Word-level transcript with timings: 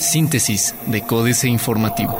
Síntesis 0.00 0.74
de 0.86 1.02
Códice 1.02 1.48
Informativo. 1.48 2.16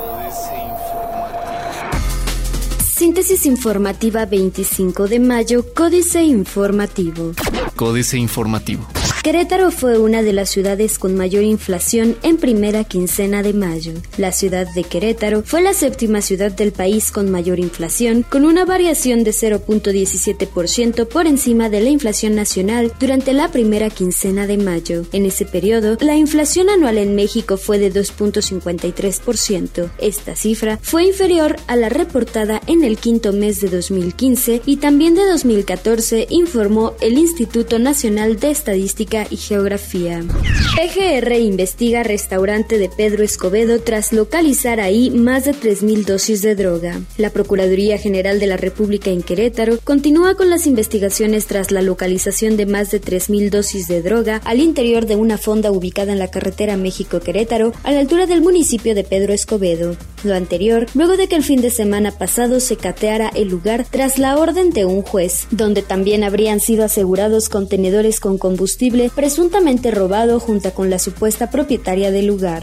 Síntesis 2.84 3.46
informativa 3.46 4.26
25 4.26 5.06
de 5.06 5.20
mayo, 5.20 5.64
Códice 5.74 6.22
Informativo. 6.22 7.32
Códice 7.76 8.18
Informativo. 8.18 8.97
Querétaro 9.22 9.72
fue 9.72 9.98
una 9.98 10.22
de 10.22 10.32
las 10.32 10.48
ciudades 10.48 10.96
con 10.96 11.16
mayor 11.16 11.42
inflación 11.42 12.16
en 12.22 12.36
primera 12.36 12.84
quincena 12.84 13.42
de 13.42 13.52
mayo. 13.52 13.92
La 14.16 14.30
ciudad 14.30 14.72
de 14.74 14.84
Querétaro 14.84 15.42
fue 15.42 15.60
la 15.60 15.74
séptima 15.74 16.22
ciudad 16.22 16.52
del 16.52 16.70
país 16.70 17.10
con 17.10 17.28
mayor 17.28 17.58
inflación, 17.58 18.22
con 18.22 18.44
una 18.44 18.64
variación 18.64 19.24
de 19.24 19.32
0.17% 19.32 21.08
por 21.08 21.26
encima 21.26 21.68
de 21.68 21.80
la 21.80 21.90
inflación 21.90 22.36
nacional 22.36 22.92
durante 23.00 23.32
la 23.32 23.50
primera 23.50 23.90
quincena 23.90 24.46
de 24.46 24.56
mayo. 24.56 25.04
En 25.12 25.26
ese 25.26 25.44
periodo, 25.44 25.98
la 26.00 26.16
inflación 26.16 26.70
anual 26.70 26.96
en 26.96 27.16
México 27.16 27.56
fue 27.56 27.78
de 27.80 27.92
2.53%. 27.92 29.90
Esta 29.98 30.36
cifra 30.36 30.78
fue 30.80 31.04
inferior 31.04 31.56
a 31.66 31.74
la 31.74 31.88
reportada 31.88 32.62
en 32.68 32.84
el 32.84 32.98
quinto 32.98 33.32
mes 33.32 33.60
de 33.60 33.68
2015 33.68 34.62
y 34.64 34.76
también 34.76 35.16
de 35.16 35.26
2014, 35.26 36.28
informó 36.30 36.94
el 37.00 37.18
Instituto 37.18 37.80
Nacional 37.80 38.38
de 38.38 38.52
Estadística 38.52 39.07
y 39.30 39.36
Geografía. 39.36 40.22
PGR 40.76 41.32
investiga 41.38 42.02
restaurante 42.02 42.78
de 42.78 42.90
Pedro 42.90 43.24
Escobedo 43.24 43.80
tras 43.80 44.12
localizar 44.12 44.80
ahí 44.80 45.10
más 45.10 45.46
de 45.46 45.52
3.000 45.52 46.04
dosis 46.04 46.42
de 46.42 46.54
droga. 46.54 47.00
La 47.16 47.30
Procuraduría 47.30 47.96
General 47.96 48.38
de 48.38 48.46
la 48.46 48.58
República 48.58 49.10
en 49.10 49.22
Querétaro 49.22 49.78
continúa 49.82 50.34
con 50.34 50.50
las 50.50 50.66
investigaciones 50.66 51.46
tras 51.46 51.70
la 51.70 51.80
localización 51.80 52.56
de 52.58 52.66
más 52.66 52.90
de 52.90 53.00
3.000 53.00 53.48
dosis 53.48 53.88
de 53.88 54.02
droga 54.02 54.42
al 54.44 54.60
interior 54.60 55.06
de 55.06 55.16
una 55.16 55.38
fonda 55.38 55.72
ubicada 55.72 56.12
en 56.12 56.18
la 56.18 56.30
carretera 56.30 56.76
México-Querétaro, 56.76 57.72
a 57.84 57.92
la 57.92 58.00
altura 58.00 58.26
del 58.26 58.42
municipio 58.42 58.94
de 58.94 59.04
Pedro 59.04 59.32
Escobedo. 59.32 59.96
Lo 60.22 60.34
anterior, 60.34 60.86
luego 60.94 61.16
de 61.16 61.28
que 61.28 61.36
el 61.36 61.44
fin 61.44 61.62
de 61.62 61.70
semana 61.70 62.10
pasado 62.10 62.60
se 62.60 62.76
cateara 62.76 63.30
el 63.34 63.48
lugar 63.48 63.86
tras 63.88 64.18
la 64.18 64.36
orden 64.36 64.70
de 64.70 64.84
un 64.84 65.02
juez, 65.02 65.46
donde 65.50 65.80
también 65.82 66.24
habrían 66.24 66.60
sido 66.60 66.84
asegurados 66.84 67.48
contenedores 67.48 68.20
con 68.20 68.36
combustible 68.36 68.97
presuntamente 69.14 69.90
robado 69.90 70.40
junto 70.40 70.72
con 70.74 70.90
la 70.90 70.98
supuesta 70.98 71.50
propietaria 71.50 72.10
del 72.10 72.26
lugar. 72.26 72.62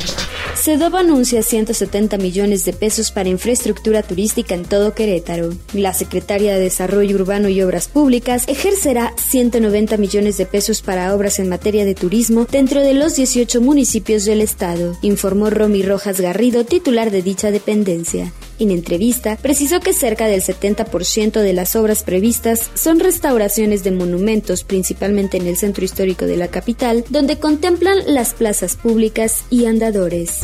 Sedova 0.56 1.02
anuncia 1.02 1.44
170 1.44 2.18
millones 2.18 2.66
de 2.66 2.74
pesos 2.74 3.12
para 3.12 3.30
infraestructura 3.30 4.04
turística 4.04 4.56
en 4.56 4.64
todo 4.64 4.94
Querétaro. 4.94 5.50
La 5.74 5.94
secretaria 5.94 6.54
de 6.54 6.62
Desarrollo 6.62 7.16
Urbano 7.16 7.50
y 7.50 7.62
Obras 7.62 7.88
Públicas 7.88 8.46
ejercerá 8.48 9.14
190 9.18 9.98
millones 9.98 10.38
de 10.38 10.46
pesos 10.46 10.82
para 10.82 11.14
obras 11.14 11.40
en 11.40 11.50
materia 11.50 11.86
de 11.86 11.94
turismo 11.94 12.48
dentro 12.50 12.82
de 12.82 12.94
los 12.94 13.16
18 13.16 13.62
municipios 13.62 14.26
del 14.26 14.42
estado, 14.42 14.98
informó 15.02 15.50
Romy 15.50 15.84
Rojas 15.84 16.20
Garrido, 16.22 16.64
titular 16.64 17.12
de 17.12 17.22
dicha 17.22 17.52
dependencia. 17.52 18.32
En 18.60 18.72
entrevista, 18.72 19.38
precisó 19.42 19.80
que 19.80 19.94
cerca 19.94 20.28
del 20.28 20.42
70% 20.42 21.42
de 21.42 21.54
las 21.54 21.76
obras 21.76 22.04
previstas 22.04 22.70
son 22.74 23.00
restauraciones 23.00 23.84
de 23.84 23.92
monumentos, 23.92 24.64
principalmente 24.64 25.38
en 25.38 25.48
el 25.48 25.58
centro 25.58 25.84
histórico 25.84 26.26
de 26.26 26.38
la 26.38 26.48
capital, 26.48 27.04
donde 27.10 27.38
contemplan 27.38 27.98
las 28.08 28.34
plazas 28.34 28.76
públicas 28.76 29.44
y 29.50 29.66
andadores. 29.66 30.40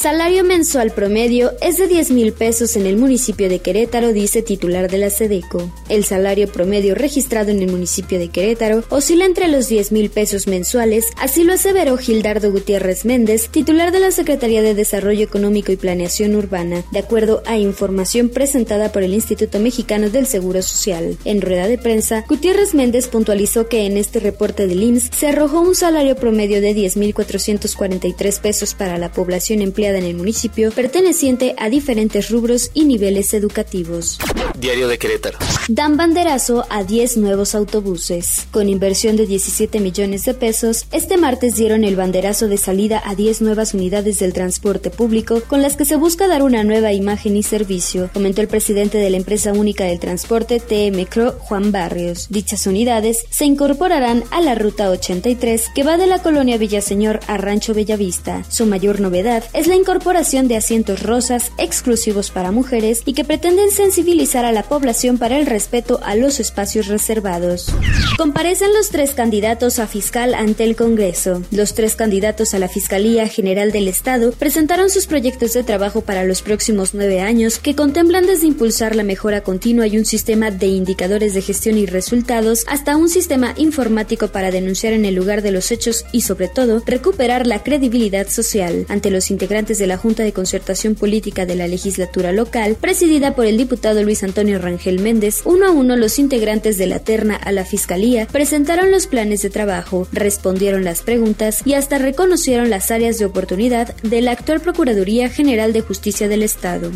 Salario 0.00 0.44
mensual 0.44 0.92
promedio 0.92 1.52
es 1.60 1.76
de 1.76 1.88
10 1.88 2.12
mil 2.12 2.32
pesos 2.32 2.76
en 2.76 2.86
el 2.86 2.96
municipio 2.96 3.48
de 3.48 3.58
Querétaro, 3.58 4.12
dice 4.12 4.42
titular 4.42 4.88
de 4.88 4.98
la 4.98 5.10
SEDECO. 5.10 5.72
El 5.88 6.04
salario 6.04 6.46
promedio 6.46 6.94
registrado 6.94 7.50
en 7.50 7.60
el 7.60 7.70
municipio 7.70 8.18
de 8.18 8.28
Querétaro 8.28 8.84
oscila 8.90 9.24
entre 9.24 9.48
los 9.48 9.68
10 9.68 9.90
mil 9.90 10.10
pesos 10.10 10.46
mensuales, 10.46 11.06
así 11.16 11.42
lo 11.42 11.54
aseveró 11.54 11.96
Gildardo 11.96 12.52
Gutiérrez 12.52 13.04
Méndez, 13.04 13.48
titular 13.48 13.90
de 13.90 13.98
la 13.98 14.12
Secretaría 14.12 14.62
de 14.62 14.74
Desarrollo 14.74 15.24
Económico 15.24 15.72
y 15.72 15.76
Planeación 15.76 16.36
Urbana, 16.36 16.84
de 16.92 17.00
acuerdo 17.00 17.42
a 17.48 17.56
información 17.56 18.28
presentada 18.28 18.92
por 18.92 19.02
el 19.02 19.14
Instituto 19.14 19.58
Mexicano 19.58 20.10
del 20.10 20.26
Seguro 20.26 20.62
Social. 20.62 21.18
En 21.24 21.40
rueda 21.40 21.66
de 21.66 21.78
prensa, 21.78 22.24
Gutiérrez 22.28 22.74
Méndez 22.74 23.08
puntualizó 23.08 23.68
que 23.68 23.86
en 23.86 23.96
este 23.96 24.20
reporte 24.20 24.66
del 24.66 24.82
IMSS 24.82 25.10
se 25.16 25.28
arrojó 25.28 25.60
un 25.60 25.74
salario 25.74 26.14
promedio 26.14 26.60
de 26.60 26.76
10.443 26.76 28.40
pesos 28.40 28.74
para 28.74 28.98
la 28.98 29.10
población 29.10 29.62
empleada 29.62 29.98
en 29.98 30.04
el 30.04 30.14
municipio, 30.14 30.70
perteneciente 30.70 31.54
a 31.58 31.70
diferentes 31.70 32.30
rubros 32.30 32.70
y 32.74 32.84
niveles 32.84 33.32
educativos. 33.32 34.18
Diario 34.58 34.86
de 34.86 34.98
Querétaro. 34.98 35.38
Dan 35.68 35.96
banderazo 35.96 36.66
a 36.68 36.84
10 36.84 37.16
nuevos 37.16 37.54
autobuses. 37.54 38.46
Con 38.50 38.68
inversión 38.68 39.16
de 39.16 39.26
17 39.26 39.80
millones 39.80 40.26
de 40.26 40.34
pesos, 40.34 40.86
este 40.92 41.16
martes 41.16 41.54
dieron 41.54 41.84
el 41.84 41.96
banderazo 41.96 42.46
de 42.46 42.58
salida 42.58 43.02
a 43.04 43.14
10 43.14 43.40
nuevas 43.40 43.72
unidades 43.72 44.18
del 44.18 44.34
transporte 44.34 44.90
público 44.90 45.42
con 45.46 45.62
las 45.62 45.76
que 45.76 45.86
se 45.86 45.96
busca 45.96 46.28
dar 46.28 46.42
una 46.42 46.62
nueva 46.62 46.92
imagen 46.92 47.37
y 47.38 47.42
servicio, 47.42 48.10
comentó 48.12 48.40
el 48.40 48.48
presidente 48.48 48.98
de 48.98 49.10
la 49.10 49.16
empresa 49.16 49.52
única 49.52 49.84
del 49.84 49.98
transporte 49.98 50.60
TM 50.60 51.04
Cro, 51.06 51.32
Juan 51.32 51.72
Barrios. 51.72 52.26
Dichas 52.28 52.66
unidades 52.66 53.24
se 53.30 53.44
incorporarán 53.44 54.24
a 54.30 54.40
la 54.40 54.54
ruta 54.54 54.90
83 54.90 55.66
que 55.74 55.82
va 55.82 55.96
de 55.96 56.06
la 56.06 56.20
colonia 56.20 56.58
Villaseñor 56.58 57.20
a 57.26 57.36
Rancho 57.36 57.74
Bellavista. 57.74 58.44
Su 58.48 58.66
mayor 58.66 59.00
novedad 59.00 59.44
es 59.52 59.66
la 59.66 59.76
incorporación 59.76 60.48
de 60.48 60.56
asientos 60.56 61.02
rosas 61.02 61.52
exclusivos 61.58 62.30
para 62.30 62.50
mujeres 62.50 63.02
y 63.04 63.14
que 63.14 63.24
pretenden 63.24 63.70
sensibilizar 63.70 64.44
a 64.44 64.52
la 64.52 64.64
población 64.64 65.18
para 65.18 65.38
el 65.38 65.46
respeto 65.46 66.00
a 66.02 66.14
los 66.14 66.40
espacios 66.40 66.88
reservados. 66.88 67.72
Comparecen 68.16 68.74
los 68.74 68.90
tres 68.90 69.12
candidatos 69.12 69.78
a 69.78 69.86
fiscal 69.86 70.34
ante 70.34 70.64
el 70.64 70.76
Congreso. 70.76 71.42
Los 71.50 71.74
tres 71.74 71.94
candidatos 71.94 72.54
a 72.54 72.58
la 72.58 72.68
Fiscalía 72.68 73.28
General 73.28 73.72
del 73.72 73.88
Estado 73.88 74.32
presentaron 74.32 74.90
sus 74.90 75.06
proyectos 75.06 75.52
de 75.52 75.62
trabajo 75.62 76.00
para 76.00 76.24
los 76.24 76.42
próximos 76.42 76.94
nueve 76.94 77.20
años 77.20 77.27
que 77.28 77.76
contemplan 77.76 78.26
desde 78.26 78.46
impulsar 78.46 78.96
la 78.96 79.02
mejora 79.02 79.42
continua 79.42 79.86
y 79.86 79.98
un 79.98 80.06
sistema 80.06 80.50
de 80.50 80.68
indicadores 80.68 81.34
de 81.34 81.42
gestión 81.42 81.76
y 81.76 81.84
resultados 81.84 82.64
hasta 82.66 82.96
un 82.96 83.10
sistema 83.10 83.52
informático 83.58 84.28
para 84.28 84.50
denunciar 84.50 84.94
en 84.94 85.04
el 85.04 85.14
lugar 85.14 85.42
de 85.42 85.50
los 85.50 85.70
hechos 85.70 86.06
y 86.10 86.22
sobre 86.22 86.48
todo 86.48 86.82
recuperar 86.86 87.46
la 87.46 87.62
credibilidad 87.62 88.28
social 88.30 88.86
ante 88.88 89.10
los 89.10 89.30
integrantes 89.30 89.76
de 89.76 89.86
la 89.86 89.98
Junta 89.98 90.22
de 90.22 90.32
Concertación 90.32 90.94
Política 90.94 91.44
de 91.44 91.54
la 91.54 91.68
legislatura 91.68 92.32
local, 92.32 92.76
presidida 92.80 93.34
por 93.34 93.44
el 93.44 93.58
diputado 93.58 94.02
Luis 94.02 94.22
Antonio 94.22 94.58
Rangel 94.58 94.98
Méndez, 94.98 95.42
uno 95.44 95.66
a 95.66 95.70
uno 95.70 95.96
los 95.96 96.18
integrantes 96.18 96.78
de 96.78 96.86
la 96.86 97.00
terna 97.00 97.36
a 97.36 97.52
la 97.52 97.66
Fiscalía 97.66 98.26
presentaron 98.26 98.90
los 98.90 99.06
planes 99.06 99.42
de 99.42 99.50
trabajo, 99.50 100.08
respondieron 100.12 100.82
las 100.82 101.02
preguntas 101.02 101.60
y 101.66 101.74
hasta 101.74 101.98
reconocieron 101.98 102.70
las 102.70 102.90
áreas 102.90 103.18
de 103.18 103.26
oportunidad 103.26 103.94
de 103.96 104.22
la 104.22 104.32
actual 104.32 104.60
Procuraduría 104.60 105.28
General 105.28 105.74
de 105.74 105.82
Justicia 105.82 106.26
del 106.26 106.42
Estado. 106.42 106.90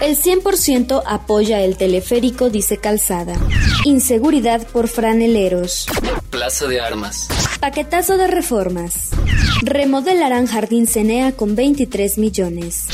El 0.00 0.16
100% 0.16 1.02
apoya 1.06 1.60
el 1.60 1.76
teleférico, 1.76 2.50
dice 2.50 2.78
Calzada. 2.78 3.36
Inseguridad 3.84 4.66
por 4.66 4.88
franeleros. 4.88 5.86
Plaza 6.30 6.66
de 6.66 6.80
Armas. 6.80 7.28
Paquetazo 7.60 8.16
de 8.16 8.26
reformas. 8.26 9.10
Remodelarán 9.62 10.46
Jardín 10.46 10.86
Cenea 10.86 11.32
con 11.32 11.54
23 11.54 12.18
millones. 12.18 12.86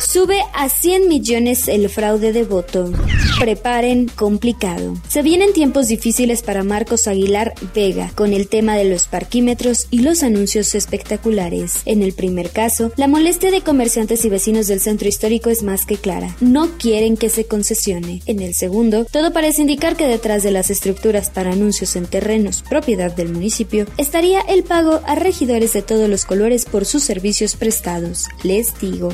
Sube 0.00 0.42
a 0.54 0.68
100 0.68 1.08
millones 1.08 1.66
el 1.66 1.88
fraude 1.88 2.32
de 2.32 2.44
voto. 2.44 2.92
Preparen 3.38 4.08
complicado. 4.08 4.94
Se 5.08 5.22
vienen 5.22 5.52
tiempos 5.52 5.88
difíciles 5.88 6.42
para 6.42 6.62
Marcos 6.62 7.06
Aguilar 7.08 7.54
Vega 7.74 8.10
con 8.14 8.32
el 8.32 8.48
tema 8.48 8.76
de 8.76 8.84
los 8.84 9.06
parquímetros 9.06 9.86
y 9.90 10.00
los 10.00 10.22
anuncios 10.22 10.74
espectaculares. 10.74 11.82
En 11.84 12.02
el 12.02 12.12
primer 12.12 12.50
caso, 12.50 12.92
la 12.96 13.08
molestia 13.08 13.50
de 13.50 13.60
comerciantes 13.60 14.24
y 14.24 14.28
vecinos 14.28 14.68
del 14.68 14.80
centro 14.80 15.08
histórico 15.08 15.50
es 15.50 15.62
más 15.62 15.84
que 15.84 15.96
clara. 15.96 16.36
No 16.40 16.78
quieren 16.78 17.16
que 17.16 17.28
se 17.28 17.46
concesione. 17.46 18.22
En 18.26 18.40
el 18.40 18.54
segundo, 18.54 19.04
todo 19.04 19.32
parece 19.32 19.62
indicar 19.62 19.96
que 19.96 20.06
detrás 20.06 20.42
de 20.42 20.52
las 20.52 20.70
estructuras 20.70 21.30
para 21.30 21.52
anuncios 21.52 21.96
en 21.96 22.06
terrenos 22.06 22.64
propiedad 22.68 23.14
del 23.14 23.32
municipio 23.32 23.86
estaría 23.96 24.40
el 24.42 24.62
pago 24.62 25.00
a 25.06 25.14
regidores 25.16 25.72
de 25.72 25.82
todos 25.82 26.08
los 26.08 26.24
colores 26.24 26.66
por 26.66 26.84
sus 26.84 27.02
servicios 27.02 27.56
prestados. 27.56 28.26
Les 28.42 28.78
digo 28.80 29.10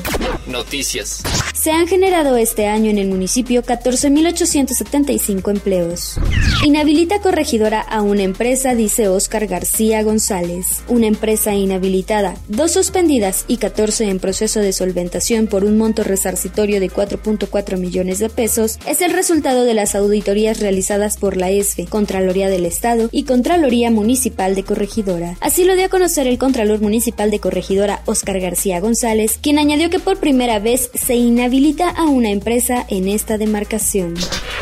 noticias. 0.75 1.23
Se 1.65 1.71
han 1.71 1.87
generado 1.87 2.37
este 2.37 2.67
año 2.67 2.91
en 2.91 2.99
el 2.99 3.07
municipio 3.07 3.63
14.875 3.63 5.49
empleos. 5.49 6.19
Inhabilita 6.63 7.21
corregidora 7.21 7.81
a 7.81 8.03
una 8.03 8.21
empresa, 8.21 8.75
dice 8.75 9.07
Óscar 9.07 9.47
García 9.47 10.03
González. 10.03 10.83
Una 10.87 11.07
empresa 11.07 11.55
inhabilitada, 11.55 12.35
dos 12.47 12.71
suspendidas 12.71 13.45
y 13.47 13.57
14 13.57 14.11
en 14.11 14.19
proceso 14.19 14.59
de 14.59 14.73
solventación 14.73 15.47
por 15.47 15.63
un 15.63 15.79
monto 15.79 16.03
resarcitorio 16.03 16.79
de 16.79 16.91
4.4 16.91 17.79
millones 17.79 18.19
de 18.19 18.29
pesos 18.29 18.77
es 18.85 19.01
el 19.01 19.13
resultado 19.13 19.63
de 19.63 19.73
las 19.73 19.95
auditorías 19.95 20.59
realizadas 20.59 21.17
por 21.17 21.35
la 21.35 21.49
ESFE, 21.49 21.87
Contraloría 21.87 22.47
del 22.47 22.67
Estado 22.67 23.09
y 23.11 23.23
Contraloría 23.23 23.89
Municipal 23.89 24.53
de 24.53 24.61
Corregidora. 24.61 25.35
Así 25.39 25.63
lo 25.63 25.73
dio 25.73 25.85
a 25.85 25.89
conocer 25.89 26.27
el 26.27 26.37
Contralor 26.37 26.79
Municipal 26.79 27.31
de 27.31 27.39
Corregidora 27.39 28.03
Óscar 28.05 28.39
García 28.39 28.79
González, 28.81 29.39
quien 29.41 29.57
añadió 29.57 29.89
que 29.89 29.97
por 29.97 30.19
primera 30.19 30.59
vez 30.59 30.91
se 30.93 31.15
inhabilita 31.15 31.54
a 31.95 32.03
una 32.03 32.29
empresa 32.31 32.85
en 32.89 33.07
esta 33.07 33.37
demarcación. 33.37 34.15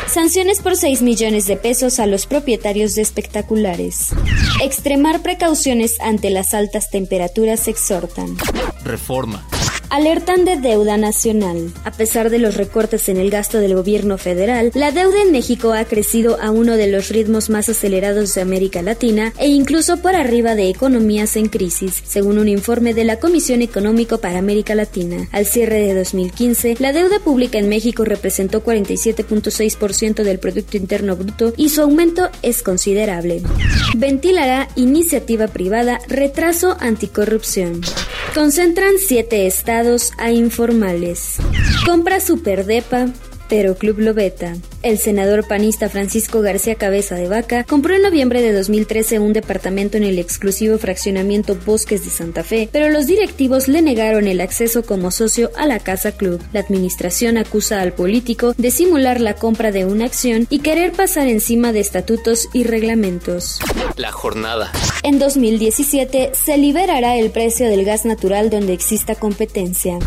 Sanciones 0.06 0.60
por 0.62 0.76
6 0.76 1.02
millones 1.02 1.46
de 1.46 1.56
pesos 1.56 1.98
a 1.98 2.06
los 2.06 2.26
propietarios 2.26 2.94
de 2.94 3.02
espectaculares. 3.02 4.10
Extremar 4.62 5.20
precauciones 5.20 6.00
ante 6.00 6.30
las 6.30 6.54
altas 6.54 6.90
temperaturas 6.90 7.66
exhortan. 7.66 8.36
Reforma 8.84 9.44
alertan 9.94 10.44
de 10.44 10.56
deuda 10.56 10.96
nacional. 10.96 11.72
A 11.84 11.92
pesar 11.92 12.28
de 12.28 12.40
los 12.40 12.56
recortes 12.56 13.08
en 13.08 13.16
el 13.16 13.30
gasto 13.30 13.58
del 13.58 13.76
gobierno 13.76 14.18
federal, 14.18 14.72
la 14.74 14.90
deuda 14.90 15.22
en 15.22 15.30
México 15.30 15.72
ha 15.72 15.84
crecido 15.84 16.36
a 16.40 16.50
uno 16.50 16.76
de 16.76 16.88
los 16.88 17.10
ritmos 17.10 17.48
más 17.48 17.68
acelerados 17.68 18.34
de 18.34 18.40
América 18.40 18.82
Latina 18.82 19.32
e 19.38 19.46
incluso 19.46 19.98
por 19.98 20.16
arriba 20.16 20.56
de 20.56 20.68
economías 20.68 21.36
en 21.36 21.46
crisis, 21.46 22.02
según 22.04 22.38
un 22.38 22.48
informe 22.48 22.92
de 22.92 23.04
la 23.04 23.20
Comisión 23.20 23.62
Económico 23.62 24.18
para 24.18 24.40
América 24.40 24.74
Latina. 24.74 25.28
Al 25.30 25.46
cierre 25.46 25.78
de 25.86 25.94
2015, 25.94 26.74
la 26.80 26.92
deuda 26.92 27.20
pública 27.20 27.58
en 27.58 27.68
México 27.68 28.04
representó 28.04 28.64
47.6% 28.64 30.24
del 30.24 30.40
Producto 30.40 30.76
Interno 30.76 31.14
Bruto 31.14 31.54
y 31.56 31.68
su 31.68 31.82
aumento 31.82 32.30
es 32.42 32.64
considerable. 32.64 33.42
Ventilará 33.96 34.66
iniciativa 34.74 35.46
privada 35.46 36.00
retraso 36.08 36.76
anticorrupción. 36.80 37.80
Concentran 38.34 38.94
siete 38.98 39.46
estados 39.46 39.83
a 40.18 40.30
informales. 40.30 41.36
Compra 41.84 42.18
Superdepa, 42.18 43.08
pero 43.48 43.76
Club 43.76 43.98
Lobeta. 43.98 44.54
El 44.82 44.98
senador 44.98 45.46
panista 45.46 45.88
Francisco 45.88 46.40
García 46.40 46.76
Cabeza 46.76 47.14
de 47.16 47.28
Vaca 47.28 47.64
compró 47.64 47.94
en 47.94 48.02
noviembre 48.02 48.40
de 48.40 48.52
2013 48.52 49.18
un 49.18 49.32
departamento 49.32 49.96
en 49.96 50.04
el 50.04 50.18
exclusivo 50.18 50.78
fraccionamiento 50.78 51.56
Bosques 51.66 52.04
de 52.04 52.10
Santa 52.10 52.44
Fe, 52.44 52.68
pero 52.72 52.88
los 52.88 53.06
directivos 53.06 53.68
le 53.68 53.82
negaron 53.82 54.26
el 54.26 54.40
acceso 54.40 54.82
como 54.82 55.10
socio 55.10 55.50
a 55.56 55.66
la 55.66 55.78
Casa 55.78 56.12
Club. 56.12 56.40
La 56.52 56.60
administración 56.60 57.36
acusa 57.36 57.80
al 57.80 57.92
político 57.92 58.54
de 58.56 58.70
simular 58.70 59.20
la 59.20 59.34
compra 59.34 59.70
de 59.70 59.84
una 59.84 60.06
acción 60.06 60.46
y 60.48 60.60
querer 60.60 60.92
pasar 60.92 61.28
encima 61.28 61.72
de 61.72 61.80
estatutos 61.80 62.48
y 62.54 62.64
reglamentos. 62.64 63.60
La 63.96 64.10
jornada. 64.10 64.72
En 65.04 65.20
2017 65.20 66.32
se 66.34 66.58
liberará 66.58 67.16
el 67.16 67.30
precio 67.30 67.68
del 67.68 67.84
gas 67.84 68.04
natural 68.04 68.50
donde 68.50 68.72
exista 68.72 69.14
competencia. 69.14 70.00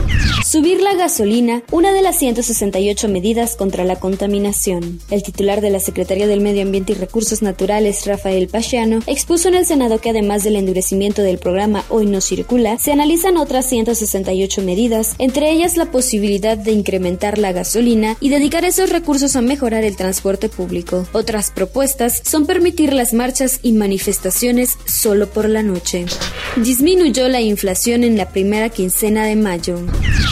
Subir 0.45 0.81
la 0.81 0.95
gasolina, 0.95 1.63
una 1.71 1.93
de 1.93 2.01
las 2.01 2.19
168 2.19 3.07
medidas 3.07 3.55
contra 3.55 3.85
la 3.85 3.97
contaminación. 3.97 4.99
El 5.09 5.23
titular 5.23 5.61
de 5.61 5.69
la 5.69 5.79
Secretaría 5.79 6.27
del 6.27 6.41
Medio 6.41 6.63
Ambiente 6.63 6.93
y 6.93 6.95
Recursos 6.95 7.41
Naturales, 7.41 8.05
Rafael 8.05 8.49
Pacheano, 8.49 8.99
expuso 9.07 9.47
en 9.47 9.55
el 9.55 9.65
Senado 9.65 9.99
que 9.99 10.09
además 10.09 10.43
del 10.43 10.57
endurecimiento 10.57 11.21
del 11.21 11.37
programa 11.37 11.85
Hoy 11.89 12.07
no 12.07 12.19
circula, 12.19 12.77
se 12.79 12.91
analizan 12.91 13.37
otras 13.37 13.69
168 13.69 14.63
medidas, 14.63 15.15
entre 15.17 15.51
ellas 15.51 15.77
la 15.77 15.91
posibilidad 15.91 16.57
de 16.57 16.71
incrementar 16.71 17.37
la 17.37 17.53
gasolina 17.53 18.17
y 18.19 18.29
dedicar 18.29 18.65
esos 18.65 18.89
recursos 18.89 19.35
a 19.37 19.41
mejorar 19.41 19.85
el 19.85 19.95
transporte 19.95 20.49
público. 20.49 21.05
Otras 21.13 21.51
propuestas 21.51 22.21
son 22.25 22.45
permitir 22.45 22.93
las 22.93 23.13
marchas 23.13 23.59
y 23.63 23.76
manifestaciones 23.77 24.77
solo 24.85 25.27
por 25.29 25.47
la 25.47 25.63
noche. 25.63 26.06
Disminuyó 26.57 27.27
la 27.29 27.41
inflación 27.41 28.03
en 28.03 28.18
la 28.18 28.29
primera 28.29 28.69
quincena 28.69 29.25
de 29.25 29.35
mayo. 29.35 29.79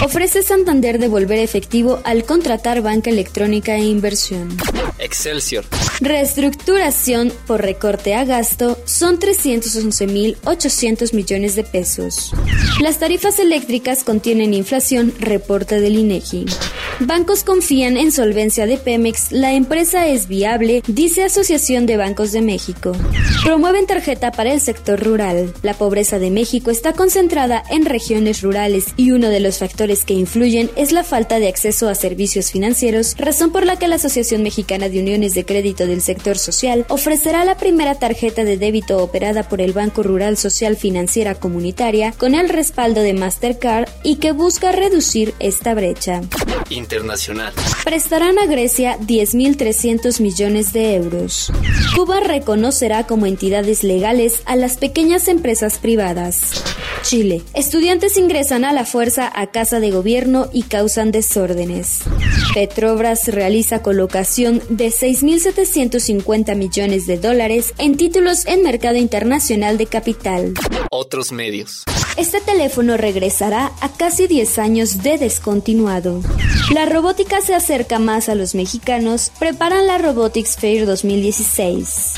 Ofrece 0.03 0.44
Santander 0.44 1.00
devolver 1.00 1.39
efectivo 1.39 2.01
al 2.03 2.25
contratar 2.25 2.81
banca 2.81 3.09
electrónica 3.09 3.75
e 3.75 3.86
inversión. 3.86 4.57
Excelsior. 4.97 5.65
Reestructuración 6.01 7.31
por 7.47 7.62
recorte 7.62 8.15
a 8.15 8.25
gasto 8.25 8.77
son 8.86 9.19
311.800 9.19 11.13
millones 11.13 11.56
de 11.56 11.63
pesos. 11.63 12.31
Las 12.81 13.00
tarifas 13.00 13.39
eléctricas 13.39 14.03
contienen 14.03 14.53
inflación, 14.53 15.13
reporte 15.19 15.80
del 15.80 15.98
INEGI. 15.98 16.45
Bancos 17.00 17.44
confían 17.44 17.98
en 17.98 18.12
solvencia 18.12 18.65
de 18.65 18.77
Pemex, 18.77 19.31
la 19.31 19.53
empresa 19.53 20.07
es 20.07 20.27
viable, 20.27 20.81
dice 20.88 21.24
Asociación 21.24 21.86
de 21.86 21.98
Bancos 21.98 22.31
de 22.31 22.41
México. 22.41 22.94
Promueven 23.43 23.85
tarjeta 23.85 24.31
para 24.31 24.53
el 24.53 24.59
sector 24.59 25.03
rural. 25.03 25.53
La 25.61 25.73
pobreza 25.73 26.19
de 26.19 26.31
México 26.31 26.71
está 26.71 26.93
concentrada 26.93 27.63
en 27.69 27.85
regiones 27.85 28.41
rurales 28.41 28.87
y 28.97 29.11
uno 29.11 29.29
de 29.29 29.39
los 29.39 29.59
factores 29.59 30.03
que 30.03 30.13
influyen 30.13 30.69
es 30.75 30.91
la 30.91 31.03
falta 31.03 31.39
de 31.39 31.47
acceso 31.47 31.87
a 31.87 31.95
servicios 31.95 32.51
financieros, 32.51 33.15
razón 33.17 33.51
por 33.51 33.65
la 33.65 33.77
que 33.77 33.87
la 33.87 33.95
Asociación 33.95 34.43
Mexicana 34.43 34.89
de 34.89 34.99
Uniones 34.99 35.35
de 35.35 35.45
Crédito 35.45 35.85
del 35.85 36.01
Sector 36.01 36.37
Social 36.37 36.85
ofrecerá 36.89 37.45
la 37.45 37.57
primera 37.57 37.95
tarjeta 37.95 38.43
de 38.43 38.57
débito 38.57 38.97
operada 38.97 39.43
por 39.47 39.61
el 39.61 39.73
Banco 39.73 40.01
Rural 40.01 40.38
Social 40.38 40.75
Financiera 40.75 41.35
Comunitaria 41.35 42.13
con 42.13 42.35
el 42.35 42.49
respaldo 42.49 43.01
de 43.01 43.13
Mastercard 43.13 43.89
y 44.03 44.15
que 44.15 44.31
busca 44.31 44.71
reducir 44.71 45.33
esta 45.39 45.73
brecha. 45.73 46.21
Internacional. 46.69 47.53
Prestarán 47.83 48.39
a 48.39 48.45
Grecia 48.45 48.97
10.300 49.00 50.19
millones 50.21 50.73
de 50.73 50.95
euros. 50.95 51.51
Cuba 51.95 52.19
reconocerá 52.19 53.06
como 53.07 53.25
entidades 53.25 53.83
legales 53.83 54.41
a 54.45 54.56
las 54.56 54.77
pequeñas 54.77 55.27
empresas 55.27 55.77
privadas. 55.77 56.63
Chile. 57.03 57.44
Estudiantes 57.53 58.17
ingresan 58.17 58.65
a 58.65 58.73
la 58.73 58.83
fuerza 58.83 59.31
a 59.33 59.51
casa 59.51 59.79
de 59.79 59.91
gobierno 59.91 60.50
y 60.51 60.63
causan 60.63 61.12
desórdenes. 61.12 62.00
Petrobras 62.56 63.27
realiza 63.27 63.83
colocación 63.83 64.62
de 64.69 64.88
6.750 64.88 66.56
millones 66.56 67.06
de 67.06 67.19
dólares 67.19 67.73
en 67.77 67.95
títulos 67.95 68.47
en 68.47 68.63
mercado 68.63 68.97
internacional 68.97 69.77
de 69.77 69.85
capital. 69.85 70.53
Otros 70.89 71.31
medios. 71.31 71.83
Este 72.17 72.39
teléfono 72.39 72.97
regresará 72.97 73.71
a 73.81 73.89
casi 73.89 74.27
10 74.27 74.57
años 74.59 75.03
de 75.03 75.17
descontinuado. 75.17 76.21
La 76.73 76.85
robótica 76.85 77.41
se 77.41 77.53
acerca 77.53 77.99
más 77.99 78.27
a 78.27 78.35
los 78.35 78.55
mexicanos, 78.55 79.31
preparan 79.39 79.87
la 79.87 79.97
Robotics 79.97 80.57
Fair 80.57 80.85
2016. 80.85 82.13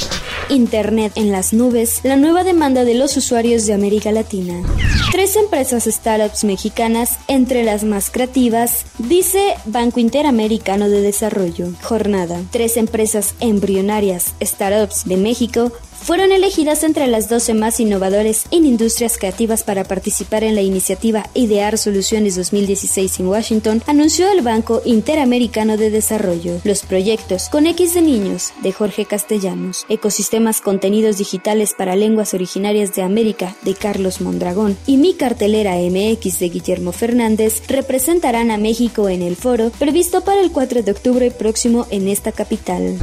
Internet 0.49 1.13
en 1.15 1.31
las 1.31 1.53
nubes, 1.53 1.99
la 2.03 2.15
nueva 2.15 2.43
demanda 2.43 2.85
de 2.85 2.93
los 2.93 3.17
usuarios 3.17 3.65
de 3.65 3.73
América 3.73 4.11
Latina. 4.11 4.63
Tres 5.11 5.35
empresas 5.35 5.85
startups 5.85 6.43
mexicanas 6.43 7.17
entre 7.27 7.63
las 7.63 7.83
más 7.83 8.09
creativas, 8.09 8.85
dice 8.97 9.55
Banco 9.65 9.99
Interamericano 9.99 10.89
de 10.89 11.01
Desarrollo. 11.01 11.69
Jornada. 11.81 12.39
Tres 12.51 12.77
empresas 12.77 13.35
embrionarias 13.39 14.33
startups 14.41 15.05
de 15.05 15.17
México 15.17 15.71
fueron 16.01 16.31
elegidas 16.31 16.83
entre 16.83 17.07
las 17.07 17.29
12 17.29 17.53
más 17.53 17.79
innovadoras 17.79 18.45
en 18.51 18.65
industrias 18.65 19.17
creativas 19.17 19.63
para 19.63 19.83
participar 19.83 20.43
en 20.43 20.55
la 20.55 20.61
iniciativa 20.61 21.29
Idear 21.33 21.77
Soluciones 21.77 22.35
2016 22.35 23.19
en 23.19 23.27
Washington, 23.27 23.83
anunció 23.87 24.31
el 24.31 24.41
Banco 24.41 24.81
Interamericano 24.85 25.77
de 25.77 25.89
Desarrollo. 25.89 26.59
Los 26.63 26.83
proyectos 26.83 27.49
Con 27.49 27.67
X 27.67 27.93
de 27.93 28.01
Niños, 28.01 28.53
de 28.61 28.71
Jorge 28.71 29.05
Castellanos, 29.05 29.85
Ecosistemas 29.89 30.61
Contenidos 30.61 31.17
Digitales 31.17 31.73
para 31.77 31.95
Lenguas 31.95 32.33
Originarias 32.33 32.93
de 32.95 33.01
América, 33.01 33.55
de 33.63 33.73
Carlos 33.73 34.21
Mondragón, 34.21 34.77
y 34.85 34.97
Mi 34.97 35.13
Cartelera 35.13 35.75
MX, 35.75 36.39
de 36.39 36.49
Guillermo 36.49 36.91
Fernández, 36.91 37.61
representarán 37.67 38.51
a 38.51 38.57
México 38.57 39.09
en 39.09 39.21
el 39.21 39.35
foro 39.35 39.71
previsto 39.71 40.21
para 40.21 40.41
el 40.41 40.51
4 40.51 40.83
de 40.83 40.91
octubre 40.91 41.31
próximo 41.31 41.87
en 41.89 42.07
esta 42.07 42.31
capital. 42.31 42.97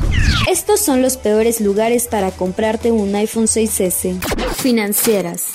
Estos 0.50 0.80
son 0.80 1.02
los 1.02 1.16
peores 1.16 1.60
lugares 1.60 2.06
para 2.06 2.30
comprarte 2.30 2.83
un 2.92 3.14
iPhone 3.14 3.46
6S. 3.46 4.20
Financieras. 4.56 5.46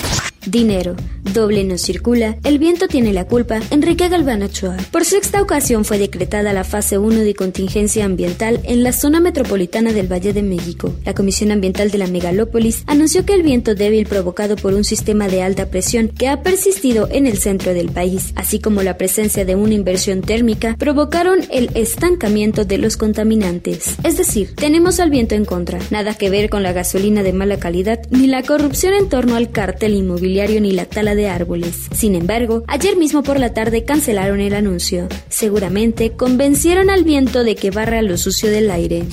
Dinero. 0.45 0.95
Doble 1.33 1.63
no 1.63 1.77
circula. 1.77 2.37
El 2.43 2.57
viento 2.57 2.87
tiene 2.87 3.13
la 3.13 3.25
culpa. 3.25 3.59
Enrique 3.69 4.09
Galván 4.09 4.41
Ochoa. 4.41 4.77
Por 4.91 5.05
sexta 5.05 5.41
ocasión 5.41 5.85
fue 5.85 5.99
decretada 5.99 6.53
la 6.53 6.63
fase 6.63 6.97
1 6.97 7.19
de 7.19 7.35
contingencia 7.35 8.05
ambiental 8.05 8.59
en 8.63 8.81
la 8.83 8.93
zona 8.93 9.19
metropolitana 9.19 9.93
del 9.93 10.11
Valle 10.11 10.33
de 10.33 10.41
México. 10.41 10.95
La 11.05 11.13
Comisión 11.13 11.51
Ambiental 11.51 11.91
de 11.91 11.99
la 11.99 12.07
Megalópolis 12.07 12.83
anunció 12.87 13.25
que 13.25 13.33
el 13.33 13.43
viento 13.43 13.75
débil 13.75 14.07
provocado 14.07 14.55
por 14.55 14.73
un 14.73 14.83
sistema 14.83 15.27
de 15.27 15.43
alta 15.43 15.69
presión 15.69 16.07
que 16.07 16.27
ha 16.27 16.41
persistido 16.41 17.07
en 17.11 17.27
el 17.27 17.37
centro 17.37 17.73
del 17.73 17.89
país, 17.89 18.33
así 18.35 18.59
como 18.59 18.81
la 18.81 18.97
presencia 18.97 19.45
de 19.45 19.55
una 19.55 19.75
inversión 19.75 20.21
térmica, 20.21 20.75
provocaron 20.79 21.39
el 21.51 21.69
estancamiento 21.75 22.65
de 22.65 22.79
los 22.79 22.97
contaminantes. 22.97 23.95
Es 24.03 24.17
decir, 24.17 24.55
tenemos 24.55 24.99
al 24.99 25.11
viento 25.11 25.35
en 25.35 25.45
contra. 25.45 25.79
Nada 25.91 26.15
que 26.15 26.29
ver 26.31 26.49
con 26.49 26.63
la 26.63 26.73
gasolina 26.73 27.21
de 27.21 27.33
mala 27.33 27.59
calidad 27.59 27.99
ni 28.09 28.25
la 28.25 28.41
corrupción 28.41 28.93
en 28.93 29.09
torno 29.09 29.35
al 29.35 29.51
cártel 29.51 29.93
inmobiliario 29.93 30.59
ni 30.59 30.71
la 30.71 30.85
tala 30.85 31.15
de 31.15 31.18
árboles. 31.27 31.87
Sin 31.93 32.15
embargo, 32.15 32.63
ayer 32.67 32.95
mismo 32.95 33.23
por 33.23 33.39
la 33.39 33.53
tarde 33.53 33.83
cancelaron 33.83 34.39
el 34.39 34.53
anuncio. 34.53 35.07
Seguramente 35.27 36.11
convencieron 36.11 36.89
al 36.89 37.03
viento 37.03 37.43
de 37.43 37.55
que 37.55 37.71
barra 37.71 38.01
lo 38.01 38.17
sucio 38.17 38.49
del 38.49 38.71
aire. 38.71 39.03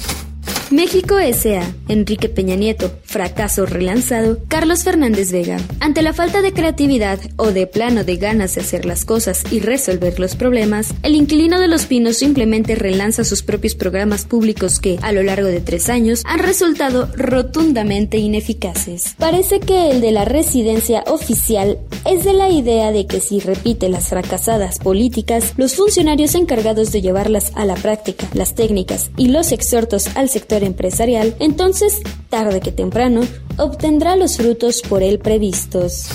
México 0.70 1.16
S.A. 1.18 1.62
Enrique 1.88 2.28
Peña 2.28 2.56
Nieto, 2.56 2.90
fracaso 3.04 3.66
relanzado, 3.66 4.38
Carlos 4.48 4.82
Fernández 4.82 5.30
Vega. 5.30 5.58
Ante 5.78 6.02
la 6.02 6.12
falta 6.12 6.42
de 6.42 6.52
creatividad 6.52 7.20
o 7.36 7.52
de 7.52 7.68
plano 7.68 8.02
de 8.02 8.16
ganas 8.16 8.56
de 8.56 8.62
hacer 8.62 8.84
las 8.84 9.04
cosas 9.04 9.44
y 9.52 9.60
resolver 9.60 10.18
los 10.18 10.34
problemas, 10.34 10.92
el 11.04 11.14
inquilino 11.14 11.60
de 11.60 11.68
Los 11.68 11.86
Pinos 11.86 12.16
simplemente 12.16 12.74
relanza 12.74 13.22
sus 13.22 13.42
propios 13.42 13.76
programas 13.76 14.24
públicos 14.24 14.80
que, 14.80 14.98
a 15.02 15.12
lo 15.12 15.22
largo 15.22 15.46
de 15.46 15.60
tres 15.60 15.88
años, 15.88 16.22
han 16.26 16.40
resultado 16.40 17.08
rotundamente 17.14 18.18
ineficaces. 18.18 19.14
Parece 19.18 19.60
que 19.60 19.92
el 19.92 20.00
de 20.00 20.10
la 20.10 20.24
residencia 20.24 21.04
oficial 21.06 21.78
es 22.04 22.24
de 22.24 22.32
la 22.32 22.50
idea 22.50 22.90
de 22.90 23.06
que 23.06 23.20
si 23.20 23.38
repite 23.38 23.88
las 23.88 24.08
fracasadas 24.08 24.80
políticas, 24.80 25.54
los 25.56 25.76
funcionarios 25.76 26.34
encargados 26.34 26.90
de 26.90 27.02
llevarlas 27.02 27.52
a 27.54 27.64
la 27.64 27.76
práctica, 27.76 28.26
las 28.34 28.56
técnicas 28.56 29.10
y 29.16 29.28
los 29.28 29.52
exhortos 29.52 30.08
al 30.16 30.28
sector 30.28 30.55
empresarial, 30.64 31.36
entonces, 31.38 32.00
tarde 32.28 32.60
que 32.60 32.72
temprano, 32.72 33.22
obtendrá 33.58 34.16
los 34.16 34.36
frutos 34.36 34.82
por 34.82 35.02
él 35.02 35.18
previstos. 35.18 36.08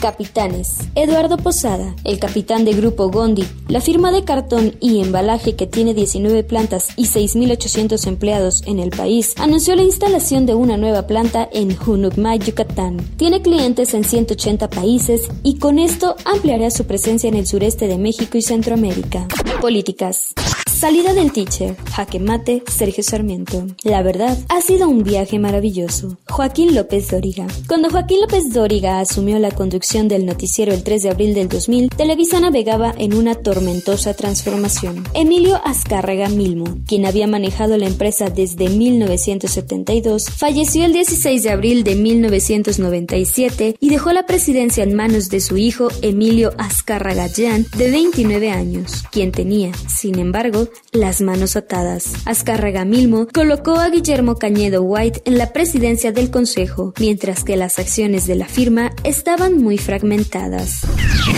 Capitanes. 0.00 0.78
Eduardo 0.94 1.36
Posada, 1.36 1.96
el 2.04 2.18
capitán 2.18 2.64
de 2.64 2.72
Grupo 2.72 3.10
Gondi, 3.10 3.44
la 3.66 3.80
firma 3.80 4.12
de 4.12 4.24
cartón 4.24 4.76
y 4.80 5.00
embalaje 5.00 5.56
que 5.56 5.66
tiene 5.66 5.92
19 5.92 6.44
plantas 6.44 6.90
y 6.96 7.06
6.800 7.06 8.06
empleados 8.06 8.62
en 8.66 8.78
el 8.78 8.90
país, 8.90 9.34
anunció 9.38 9.74
la 9.74 9.82
instalación 9.82 10.46
de 10.46 10.54
una 10.54 10.76
nueva 10.76 11.06
planta 11.06 11.48
en 11.52 11.74
Junucmay, 11.74 12.38
Yucatán. 12.38 12.98
Tiene 13.16 13.42
clientes 13.42 13.92
en 13.94 14.04
180 14.04 14.70
países 14.70 15.28
y 15.42 15.58
con 15.58 15.78
esto 15.78 16.14
ampliará 16.24 16.70
su 16.70 16.84
presencia 16.84 17.28
en 17.28 17.34
el 17.34 17.46
sureste 17.46 17.88
de 17.88 17.98
México 17.98 18.38
y 18.38 18.42
Centroamérica. 18.42 19.26
Políticas. 19.60 20.32
Salida 20.78 21.12
del 21.12 21.32
teacher, 21.32 21.74
jaque 21.90 22.20
mate, 22.20 22.62
Sergio 22.68 23.02
Sarmiento. 23.02 23.66
La 23.82 24.00
verdad, 24.00 24.38
ha 24.48 24.60
sido 24.60 24.88
un 24.88 25.02
viaje 25.02 25.40
maravilloso. 25.40 26.18
Joaquín 26.28 26.72
López 26.76 27.10
Dóriga. 27.10 27.48
Cuando 27.66 27.90
Joaquín 27.90 28.20
López 28.20 28.52
Dóriga 28.52 29.00
asumió 29.00 29.40
la 29.40 29.50
conducción 29.50 30.06
del 30.06 30.24
noticiero 30.24 30.72
el 30.72 30.84
3 30.84 31.02
de 31.02 31.10
abril 31.10 31.34
del 31.34 31.48
2000, 31.48 31.88
Televisa 31.88 32.38
navegaba 32.38 32.94
en 32.96 33.14
una 33.14 33.34
tormentosa 33.34 34.14
transformación. 34.14 35.02
Emilio 35.14 35.60
Azcárraga 35.64 36.28
Milmo, 36.28 36.78
quien 36.86 37.06
había 37.06 37.26
manejado 37.26 37.76
la 37.76 37.88
empresa 37.88 38.30
desde 38.30 38.68
1972, 38.68 40.26
falleció 40.30 40.84
el 40.84 40.92
16 40.92 41.42
de 41.42 41.50
abril 41.50 41.82
de 41.82 41.96
1997 41.96 43.74
y 43.80 43.90
dejó 43.90 44.12
la 44.12 44.26
presidencia 44.26 44.84
en 44.84 44.94
manos 44.94 45.28
de 45.28 45.40
su 45.40 45.56
hijo 45.56 45.88
Emilio 46.02 46.52
Azcárraga 46.56 47.26
Jan, 47.34 47.66
de 47.76 47.90
29 47.90 48.52
años, 48.52 49.02
quien 49.10 49.32
tenía, 49.32 49.72
sin 49.88 50.20
embargo, 50.20 50.67
las 50.92 51.20
manos 51.20 51.56
atadas. 51.56 52.12
Azcárraga 52.24 52.84
Milmo 52.84 53.26
colocó 53.32 53.76
a 53.76 53.88
Guillermo 53.88 54.36
Cañedo 54.36 54.82
White 54.82 55.22
en 55.24 55.38
la 55.38 55.52
presidencia 55.52 56.12
del 56.12 56.30
Consejo, 56.30 56.94
mientras 56.98 57.44
que 57.44 57.56
las 57.56 57.78
acciones 57.78 58.26
de 58.26 58.36
la 58.36 58.46
firma 58.46 58.92
estaban 59.04 59.58
muy 59.58 59.78
fragmentadas. 59.78 60.82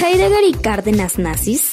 Heidegger 0.05 0.45
y 0.49 0.53
Cárdenas 0.55 1.19
nazis 1.19 1.71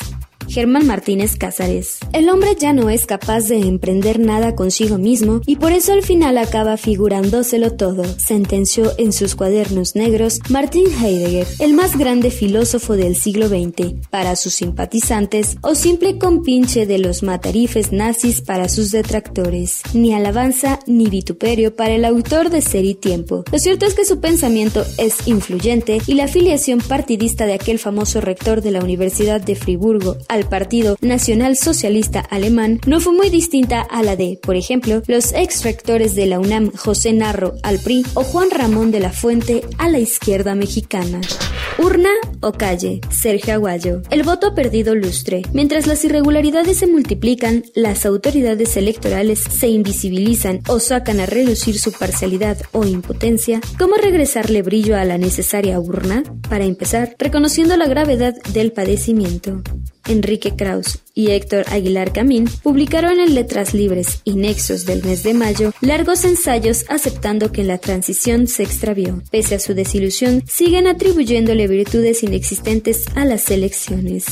Germán 0.47 0.87
Martínez 0.87 1.35
Cázares. 1.35 1.99
El 2.13 2.29
hombre 2.29 2.55
ya 2.59 2.73
no 2.73 2.89
es 2.89 3.05
capaz 3.05 3.47
de 3.47 3.59
emprender 3.59 4.19
nada 4.19 4.55
consigo 4.55 4.97
mismo 4.97 5.41
y 5.45 5.57
por 5.57 5.71
eso 5.71 5.93
al 5.93 6.03
final 6.03 6.37
acaba 6.37 6.77
figurándoselo 6.77 7.73
todo, 7.73 8.03
sentenció 8.17 8.91
en 8.97 9.13
sus 9.13 9.35
cuadernos 9.35 9.95
negros 9.95 10.39
Martin 10.49 10.85
Heidegger, 10.87 11.47
el 11.59 11.73
más 11.73 11.97
grande 11.97 12.31
filósofo 12.31 12.95
del 12.95 13.15
siglo 13.15 13.47
XX, 13.49 13.93
para 14.09 14.35
sus 14.35 14.53
simpatizantes 14.53 15.57
o 15.61 15.75
simple 15.75 16.17
compinche 16.17 16.85
de 16.85 16.99
los 16.99 17.23
matarifes 17.23 17.91
nazis 17.91 18.41
para 18.41 18.69
sus 18.69 18.91
detractores. 18.91 19.81
Ni 19.93 20.13
alabanza 20.13 20.79
ni 20.87 21.07
vituperio 21.09 21.75
para 21.75 21.93
el 21.93 22.05
autor 22.05 22.49
de 22.49 22.61
Ser 22.61 22.85
y 22.85 22.95
Tiempo. 22.95 23.43
Lo 23.51 23.59
cierto 23.59 23.85
es 23.85 23.93
que 23.93 24.05
su 24.05 24.19
pensamiento 24.19 24.85
es 24.97 25.27
influyente 25.27 25.99
y 26.07 26.13
la 26.13 26.25
afiliación 26.25 26.79
partidista 26.79 27.45
de 27.45 27.53
aquel 27.53 27.79
famoso 27.79 28.21
rector 28.21 28.61
de 28.61 28.71
la 28.71 28.83
Universidad 28.83 29.41
de 29.41 29.55
Friburgo 29.55 30.17
al 30.37 30.47
Partido 30.47 30.97
Nacional 31.01 31.57
Socialista 31.57 32.19
Alemán 32.19 32.79
no 32.85 32.99
fue 32.99 33.13
muy 33.13 33.29
distinta 33.29 33.81
a 33.81 34.03
la 34.03 34.15
de, 34.15 34.39
por 34.41 34.55
ejemplo, 34.55 35.01
los 35.07 35.33
ex 35.33 35.63
rectores 35.63 36.13
de 36.13 36.27
la 36.27 36.39
UNAM 36.39 36.71
José 36.75 37.11
Narro 37.11 37.55
al 37.63 37.79
PRI 37.79 38.05
o 38.13 38.23
Juan 38.23 38.51
Ramón 38.51 38.91
de 38.91 38.99
la 38.99 39.11
Fuente 39.11 39.61
a 39.79 39.89
la 39.89 39.97
izquierda 39.97 40.53
mexicana. 40.53 41.21
Urna 41.79 42.09
o 42.41 42.53
calle, 42.53 43.01
Sergio 43.09 43.53
Aguayo. 43.53 44.01
El 44.09 44.23
voto 44.23 44.47
ha 44.47 44.55
perdido 44.55 44.95
lustre. 44.95 45.43
Mientras 45.53 45.85
las 45.87 46.03
irregularidades 46.05 46.77
se 46.77 46.87
multiplican, 46.87 47.63
las 47.75 48.05
autoridades 48.05 48.77
electorales 48.77 49.39
se 49.39 49.67
invisibilizan 49.67 50.61
o 50.67 50.79
sacan 50.79 51.19
a 51.19 51.25
relucir 51.25 51.79
su 51.79 51.91
parcialidad 51.91 52.57
o 52.71 52.85
impotencia. 52.85 53.59
¿Cómo 53.77 53.95
regresarle 53.95 54.61
brillo 54.61 54.97
a 54.97 55.05
la 55.05 55.17
necesaria 55.17 55.79
urna? 55.79 56.23
Para 56.49 56.65
empezar, 56.65 57.15
reconociendo 57.19 57.75
la 57.75 57.87
gravedad 57.87 58.35
del 58.53 58.71
padecimiento. 58.71 59.61
Enrique 60.07 60.55
Kraus 60.55 60.99
y 61.13 61.31
Héctor 61.31 61.65
Aguilar 61.69 62.13
Camín 62.13 62.49
publicaron 62.63 63.19
en 63.19 63.35
Letras 63.35 63.73
Libres 63.73 64.21
y 64.23 64.33
Nexos 64.33 64.85
del 64.85 65.03
mes 65.03 65.23
de 65.23 65.33
mayo 65.33 65.73
largos 65.81 66.25
ensayos 66.25 66.85
aceptando 66.89 67.51
que 67.51 67.63
la 67.63 67.77
transición 67.77 68.47
se 68.47 68.63
extravió. 68.63 69.21
Pese 69.31 69.55
a 69.55 69.59
su 69.59 69.73
desilusión, 69.73 70.43
siguen 70.47 70.87
atribuyéndole 70.87 71.67
virtudes 71.67 72.23
inexistentes 72.23 73.05
a 73.15 73.25
las 73.25 73.49
elecciones. 73.51 74.25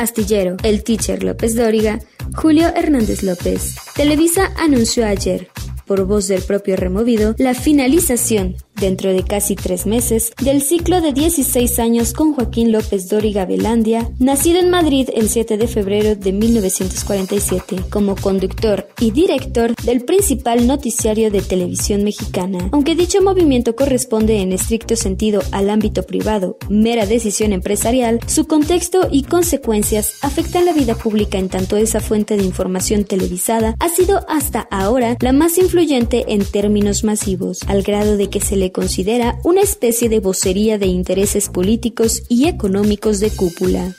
Astillero, 0.00 0.56
el 0.62 0.84
teacher 0.84 1.22
López 1.22 1.54
Dóriga, 1.54 2.00
Julio 2.34 2.68
Hernández 2.74 3.22
López. 3.22 3.74
Televisa 3.94 4.52
anunció 4.56 5.06
ayer, 5.06 5.48
por 5.86 6.04
voz 6.04 6.28
del 6.28 6.42
propio 6.42 6.76
removido, 6.76 7.34
la 7.38 7.54
finalización 7.54 8.56
dentro 8.80 9.12
de 9.12 9.24
casi 9.24 9.56
tres 9.56 9.86
meses, 9.86 10.32
del 10.42 10.62
ciclo 10.62 11.00
de 11.00 11.12
16 11.12 11.78
años 11.78 12.12
con 12.12 12.34
Joaquín 12.34 12.72
López 12.72 13.08
Dóriga 13.08 13.44
Velandia, 13.44 14.10
nacido 14.18 14.60
en 14.60 14.70
Madrid 14.70 15.08
el 15.14 15.28
7 15.28 15.56
de 15.58 15.66
febrero 15.66 16.16
de 16.16 16.32
1947, 16.32 17.76
como 17.90 18.16
conductor 18.16 18.88
y 19.00 19.10
director 19.10 19.74
del 19.84 20.04
principal 20.04 20.66
noticiario 20.66 21.30
de 21.30 21.42
televisión 21.42 22.04
mexicana. 22.04 22.68
Aunque 22.72 22.94
dicho 22.94 23.22
movimiento 23.22 23.76
corresponde 23.76 24.40
en 24.40 24.52
estricto 24.52 24.96
sentido 24.96 25.42
al 25.52 25.70
ámbito 25.70 26.02
privado, 26.04 26.56
mera 26.68 27.06
decisión 27.06 27.52
empresarial, 27.52 28.20
su 28.26 28.46
contexto 28.46 29.08
y 29.10 29.22
consecuencias 29.22 30.14
afectan 30.22 30.64
la 30.64 30.72
vida 30.72 30.94
pública 30.94 31.38
en 31.38 31.48
tanto 31.48 31.76
esa 31.76 32.00
fuente 32.00 32.36
de 32.36 32.44
información 32.44 33.04
televisada 33.04 33.74
ha 33.80 33.88
sido 33.88 34.24
hasta 34.28 34.60
ahora 34.70 35.16
la 35.20 35.32
más 35.32 35.58
influyente 35.58 36.24
en 36.28 36.44
términos 36.44 37.04
masivos, 37.04 37.60
al 37.66 37.82
grado 37.82 38.16
de 38.16 38.30
que 38.30 38.40
se 38.40 38.56
considera 38.72 39.38
una 39.44 39.60
especie 39.60 40.08
de 40.08 40.20
vocería 40.20 40.78
de 40.78 40.86
intereses 40.86 41.48
políticos 41.48 42.22
y 42.28 42.48
económicos 42.48 43.20
de 43.20 43.30
cúpula. 43.30 43.94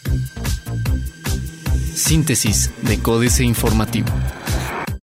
Síntesis 1.96 2.72
de 2.84 2.98
Códice 3.00 3.44
Informativo. 3.44 4.08